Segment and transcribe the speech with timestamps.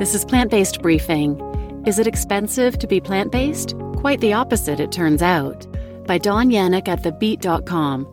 [0.00, 1.38] This is Plant Based Briefing.
[1.86, 3.76] Is it expensive to be plant based?
[3.96, 5.66] Quite the opposite, it turns out.
[6.06, 8.08] By Dawn Yanek at thebeet.com.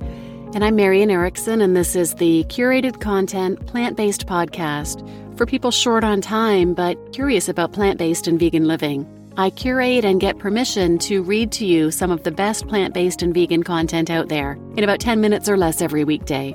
[0.54, 5.00] And I'm Marian Erickson, and this is the curated content plant based podcast
[5.38, 9.08] for people short on time but curious about plant based and vegan living.
[9.38, 13.22] I curate and get permission to read to you some of the best plant based
[13.22, 16.54] and vegan content out there in about 10 minutes or less every weekday.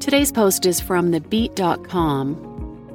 [0.00, 2.53] Today's post is from thebeet.com.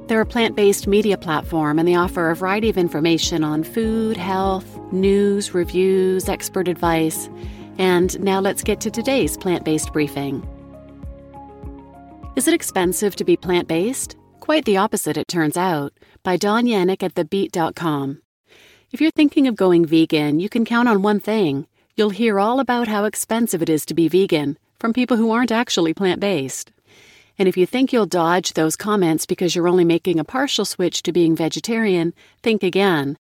[0.10, 4.18] They're a plant based media platform and they offer a variety of information on food,
[4.18, 7.30] health, news, reviews, expert advice.
[7.78, 10.42] And now let's get to today's plant based briefing.
[12.36, 14.16] Is it expensive to be plant based?
[14.40, 18.24] Quite the opposite, it turns out, by Dawn Yanek at TheBeet.com.
[18.92, 22.60] If you're thinking of going vegan, you can count on one thing you'll hear all
[22.60, 26.72] about how expensive it is to be vegan from people who aren't actually plant based.
[27.40, 31.02] And if you think you'll dodge those comments because you're only making a partial switch
[31.04, 33.18] to being vegetarian, think again.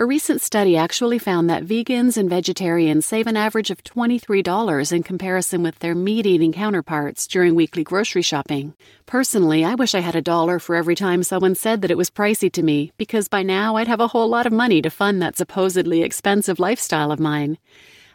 [0.00, 5.02] A recent study actually found that vegans and vegetarians save an average of $23 in
[5.02, 8.74] comparison with their meat eating counterparts during weekly grocery shopping.
[9.06, 12.10] Personally, I wish I had a dollar for every time someone said that it was
[12.10, 15.22] pricey to me, because by now I'd have a whole lot of money to fund
[15.22, 17.56] that supposedly expensive lifestyle of mine.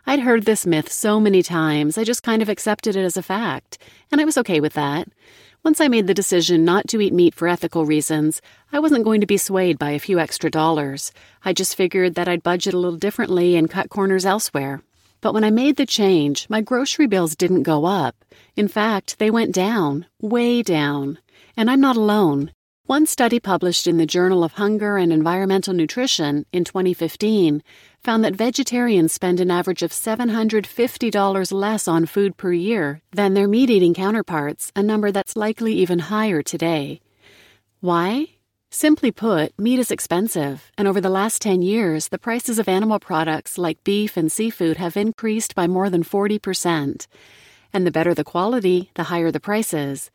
[0.06, 3.24] I'd heard this myth so many times, I just kind of accepted it as a
[3.24, 3.78] fact,
[4.12, 5.08] and I was okay with that.
[5.64, 8.42] Once I made the decision not to eat meat for ethical reasons,
[8.74, 11.14] I wasn't going to be swayed by a few extra dollars.
[11.46, 14.82] I just figured that I'd budget a little differently and cut corners elsewhere.
[15.22, 18.26] But when I made the change, my grocery bills didn't go up.
[18.58, 21.18] In fact, they went down, way down.
[21.56, 22.52] And I'm not alone.
[22.86, 27.64] One study published in the Journal of Hunger and Environmental Nutrition in 2015
[28.04, 33.48] found that vegetarians spend an average of $750 less on food per year than their
[33.48, 37.00] meat eating counterparts, a number that's likely even higher today.
[37.80, 38.28] Why?
[38.70, 43.00] Simply put, meat is expensive, and over the last 10 years, the prices of animal
[43.00, 47.08] products like beef and seafood have increased by more than 40%.
[47.72, 50.12] And the better the quality, the higher the prices.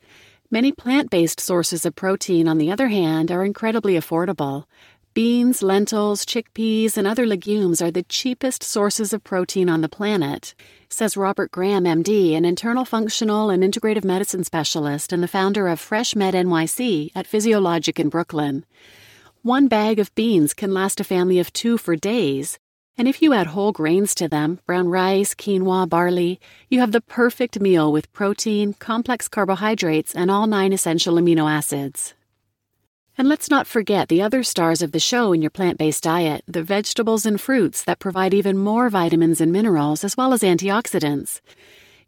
[0.51, 4.65] Many plant based sources of protein, on the other hand, are incredibly affordable.
[5.15, 10.53] Beans, lentils, chickpeas, and other legumes are the cheapest sources of protein on the planet,
[10.87, 15.79] says Robert Graham, MD, an internal functional and integrative medicine specialist and the founder of
[15.79, 18.65] FreshMed NYC at Physiologic in Brooklyn.
[19.41, 22.59] One bag of beans can last a family of two for days,
[22.95, 26.39] and if you add whole grains to them brown rice, quinoa, barley
[26.69, 32.13] you have the perfect meal with protein, complex carbohydrates, and all nine essential amino acids.
[33.19, 36.41] And let's not forget the other stars of the show in your plant based diet
[36.47, 41.41] the vegetables and fruits that provide even more vitamins and minerals, as well as antioxidants.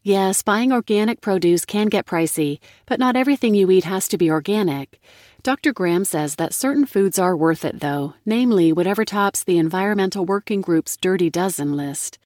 [0.04, 4.32] Yes, buying organic produce can get pricey, but not everything you eat has to be
[4.32, 5.02] organic.
[5.44, 5.74] Dr.
[5.74, 10.62] Graham says that certain foods are worth it, though, namely whatever tops the Environmental Working
[10.62, 12.20] Group's Dirty Dozen list.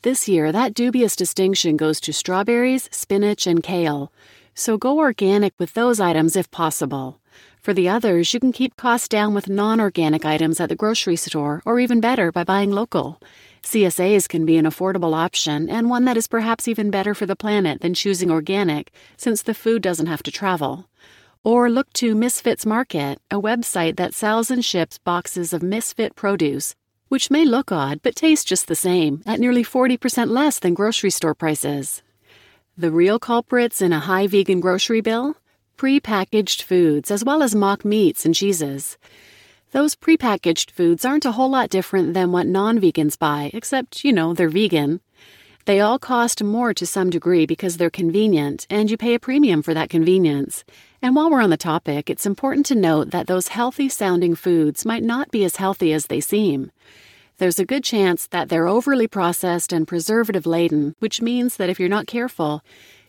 [0.00, 4.10] This year, that dubious distinction goes to strawberries, spinach, and kale,
[4.54, 7.20] so go organic with those items if possible.
[7.60, 11.16] For the others, you can keep costs down with non organic items at the grocery
[11.16, 13.20] store, or even better, by buying local.
[13.62, 17.36] CSAs can be an affordable option, and one that is perhaps even better for the
[17.36, 20.88] planet than choosing organic, since the food doesn't have to travel.
[21.44, 26.74] Or look to Misfits Market, a website that sells and ships boxes of misfit produce,
[27.08, 31.10] which may look odd but taste just the same, at nearly 40% less than grocery
[31.10, 32.02] store prices.
[32.80, 35.36] The real culprits in a high vegan grocery bill?
[35.76, 38.96] Pre-packaged foods, as well as mock meats and cheeses.
[39.72, 44.14] Those prepackaged foods aren't a whole lot different than what non vegans buy, except, you
[44.14, 45.02] know, they're vegan.
[45.66, 49.60] They all cost more to some degree because they're convenient, and you pay a premium
[49.60, 50.64] for that convenience.
[51.02, 54.86] And while we're on the topic, it's important to note that those healthy sounding foods
[54.86, 56.72] might not be as healthy as they seem.
[57.40, 61.80] There's a good chance that they're overly processed and preservative laden, which means that if
[61.80, 62.62] you're not careful,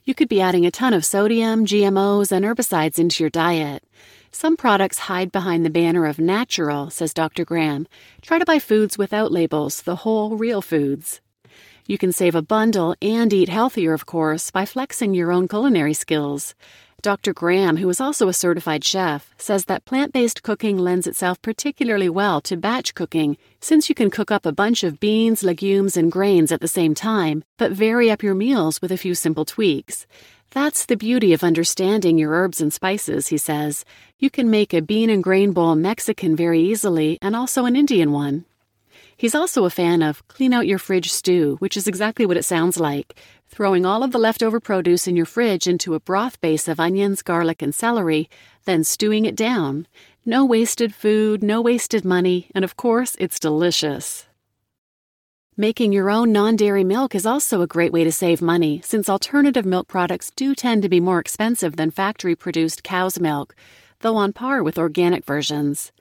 [0.05, 3.83] you could be adding a ton of sodium, GMOs, and herbicides into your diet.
[4.31, 7.43] Some products hide behind the banner of natural, says Dr.
[7.43, 7.89] Graham.
[8.21, 11.19] Try to buy foods without labels, the whole, real foods.
[11.85, 15.93] You can save a bundle and eat healthier, of course, by flexing your own culinary
[15.93, 16.55] skills.
[17.01, 17.33] Dr.
[17.33, 22.09] Graham, who is also a certified chef, says that plant based cooking lends itself particularly
[22.09, 26.11] well to batch cooking since you can cook up a bunch of beans, legumes, and
[26.11, 30.05] grains at the same time, but vary up your meals with a few simple tweaks.
[30.51, 33.83] That's the beauty of understanding your herbs and spices, he says.
[34.19, 38.11] You can make a bean and grain bowl Mexican very easily and also an Indian
[38.11, 38.45] one.
[39.21, 42.43] He's also a fan of clean out your fridge stew, which is exactly what it
[42.43, 43.15] sounds like
[43.49, 47.21] throwing all of the leftover produce in your fridge into a broth base of onions,
[47.21, 48.27] garlic, and celery,
[48.65, 49.85] then stewing it down.
[50.25, 54.25] No wasted food, no wasted money, and of course, it's delicious.
[55.55, 59.07] Making your own non dairy milk is also a great way to save money, since
[59.07, 63.53] alternative milk products do tend to be more expensive than factory produced cow's milk,
[63.99, 65.91] though on par with organic versions.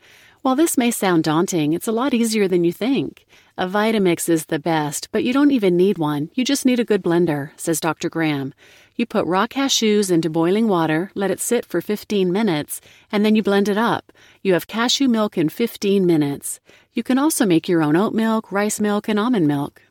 [0.43, 3.27] While this may sound daunting, it's a lot easier than you think.
[3.59, 6.31] A Vitamix is the best, but you don't even need one.
[6.33, 8.09] You just need a good blender, says Dr.
[8.09, 8.55] Graham.
[8.97, 12.81] You put raw cashews into boiling water, let it sit for 15 minutes,
[13.13, 14.15] and then you blend it up.
[14.41, 16.59] You have cashew milk in 15 minutes.
[16.95, 19.83] You can also make your own oat milk, rice milk, and almond milk.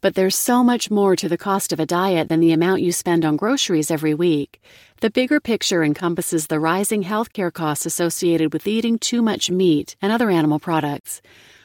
[0.00, 2.92] But there's so much more to the cost of a diet than the amount you
[2.92, 4.62] spend on groceries every week.
[5.00, 10.12] The bigger picture encompasses the rising healthcare costs associated with eating too much meat and
[10.12, 11.20] other animal products.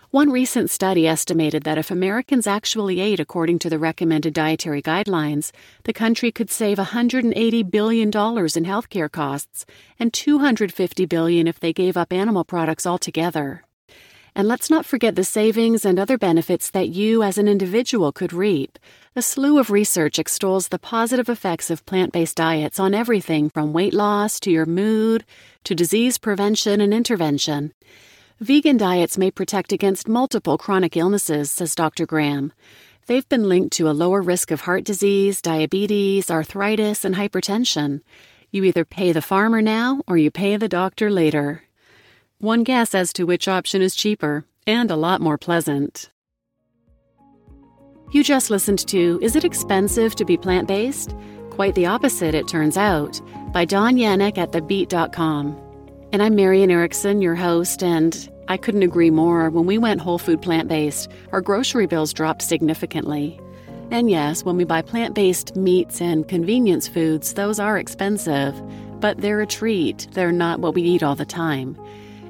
[0.10, 5.52] One recent study estimated that if Americans actually ate according to the recommended dietary guidelines,
[5.84, 9.66] the country could save $180 billion in healthcare costs
[10.00, 13.64] and $250 billion if they gave up animal products altogether.
[14.36, 18.34] And let's not forget the savings and other benefits that you as an individual could
[18.34, 18.80] reap.
[19.16, 23.74] A slew of research extols the positive effects of plant based diets on everything from
[23.74, 25.24] weight loss to your mood
[25.66, 27.74] to disease prevention and intervention.
[28.40, 32.08] Vegan diets may protect against multiple chronic illnesses, says Dr.
[32.08, 32.52] Graham.
[33.06, 38.02] They've been linked to a lower risk of heart disease, diabetes, arthritis, and hypertension.
[38.50, 41.64] You either pay the farmer now or you pay the doctor later.
[42.40, 46.10] One guess as to which option is cheaper and a lot more pleasant.
[48.12, 51.16] You just listened to Is It Expensive to Be Plant Based?
[51.50, 53.20] Quite the opposite, it turns out,
[53.52, 55.60] by Dawn Yanek at TheBeet.com.
[56.12, 59.50] And I'm Marian Erickson, your host, and I couldn't agree more.
[59.50, 63.40] When we went whole food plant based, our grocery bills dropped significantly.
[63.90, 68.60] And yes, when we buy plant based meats and convenience foods, those are expensive,
[69.00, 70.08] but they're a treat.
[70.12, 71.78] They're not what we eat all the time.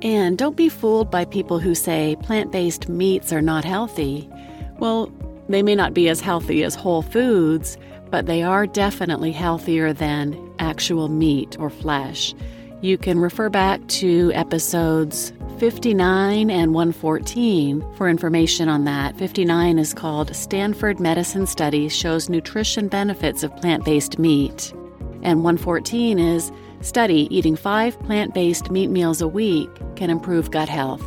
[0.04, 4.30] And don't be fooled by people who say plant based meats are not healthy.
[4.78, 5.10] Well,
[5.48, 7.78] they may not be as healthy as whole foods,
[8.12, 12.36] but they are definitely healthier than actual meat or flesh.
[12.82, 19.16] You can refer back to episodes 59 and 114 for information on that.
[19.18, 24.74] 59 is called Stanford Medicine Study Shows Nutrition Benefits of Plant Based Meat.
[25.22, 26.52] And 114 is
[26.84, 31.02] Study eating five plant based meat meals a week can improve gut health.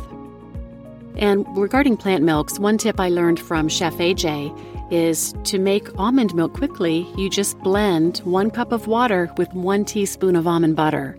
[1.17, 6.33] And regarding plant milks, one tip I learned from Chef AJ is to make almond
[6.33, 11.15] milk quickly, you just blend one cup of water with one teaspoon of almond butter.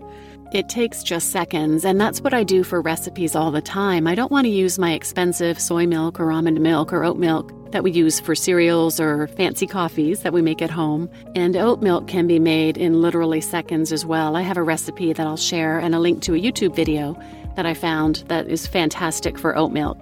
[0.53, 4.07] It takes just seconds, and that's what I do for recipes all the time.
[4.09, 7.53] I don't want to use my expensive soy milk or almond milk or oat milk
[7.71, 11.11] that we use for cereals or fancy coffees that we make at home.
[11.35, 14.37] And oat milk can be made in literally seconds as well.
[14.37, 17.21] I have a recipe that I'll share and a link to a YouTube video
[17.57, 19.99] that I found that is fantastic for oat milk.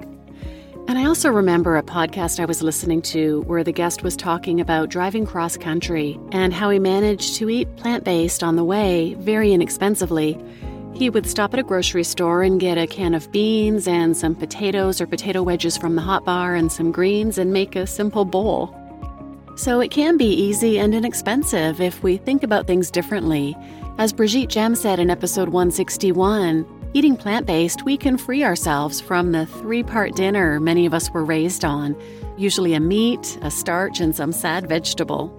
[0.88, 4.60] And I also remember a podcast I was listening to where the guest was talking
[4.60, 9.14] about driving cross country and how he managed to eat plant based on the way
[9.14, 10.38] very inexpensively.
[10.96, 14.34] He would stop at a grocery store and get a can of beans and some
[14.34, 18.24] potatoes or potato wedges from the hot bar and some greens and make a simple
[18.24, 18.74] bowl.
[19.56, 23.54] So it can be easy and inexpensive if we think about things differently.
[23.98, 26.64] As Brigitte Gemme said in episode 161,
[26.94, 31.10] Eating plant based, we can free ourselves from the three part dinner many of us
[31.10, 31.94] were raised on
[32.38, 35.30] usually a meat, a starch, and some sad vegetable.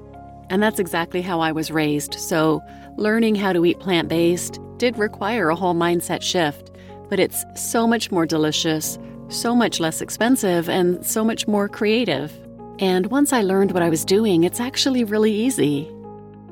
[0.52, 2.62] And that's exactly how I was raised, so
[2.98, 6.72] learning how to eat plant based did require a whole mindset shift.
[7.10, 9.00] But it's so much more delicious,
[9.30, 12.38] so much less expensive, and so much more creative.
[12.80, 15.88] And once I learned what I was doing, it's actually really easy.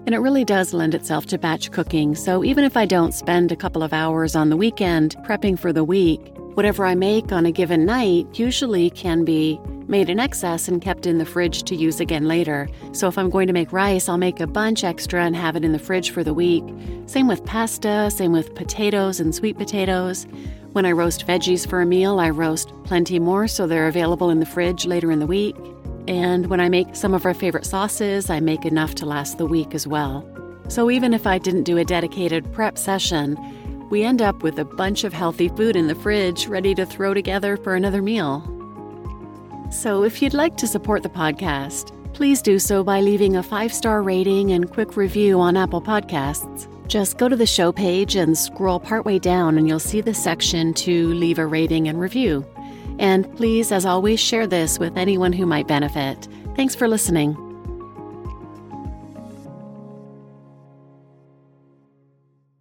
[0.05, 3.51] And it really does lend itself to batch cooking, so even if I don't spend
[3.51, 7.45] a couple of hours on the weekend prepping for the week, whatever I make on
[7.45, 11.75] a given night usually can be made in excess and kept in the fridge to
[11.75, 12.67] use again later.
[12.91, 15.63] So if I'm going to make rice, I'll make a bunch extra and have it
[15.63, 16.63] in the fridge for the week.
[17.05, 20.27] Same with pasta, same with potatoes and sweet potatoes.
[20.71, 24.39] When I roast veggies for a meal, I roast plenty more so they're available in
[24.39, 25.55] the fridge later in the week.
[26.07, 29.45] And when I make some of our favorite sauces, I make enough to last the
[29.45, 30.27] week as well.
[30.67, 33.37] So even if I didn't do a dedicated prep session,
[33.89, 37.13] we end up with a bunch of healthy food in the fridge ready to throw
[37.13, 38.54] together for another meal.
[39.75, 43.73] So if you'd like to support the podcast, please do so by leaving a five
[43.73, 46.67] star rating and quick review on Apple Podcasts.
[46.87, 50.73] Just go to the show page and scroll partway down, and you'll see the section
[50.75, 52.45] to leave a rating and review.
[52.99, 56.27] And please, as always, share this with anyone who might benefit.
[56.55, 57.44] Thanks for listening.